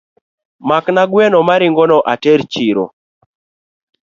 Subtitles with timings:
[0.67, 2.85] Makna gweno maringoni ater chiro.